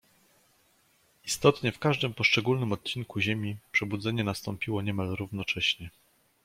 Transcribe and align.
"Istotnie 1.25 1.71
w 1.71 1.79
każdym 1.79 2.13
poszczególnym 2.13 2.71
odcinku 2.71 3.19
ziemi 3.19 3.57
przebudzenie 3.71 4.23
nastąpiło 4.23 4.81
niemal 4.81 5.09
równocześnie." 5.15 5.89